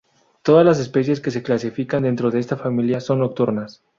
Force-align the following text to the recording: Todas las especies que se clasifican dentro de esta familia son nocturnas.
Todas 0.41 0.65
las 0.65 0.79
especies 0.79 1.19
que 1.21 1.29
se 1.29 1.43
clasifican 1.43 2.01
dentro 2.01 2.31
de 2.31 2.39
esta 2.39 2.57
familia 2.57 2.99
son 3.01 3.19
nocturnas. 3.19 3.83